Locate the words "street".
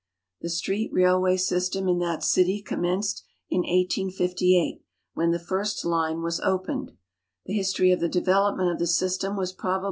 0.49-0.91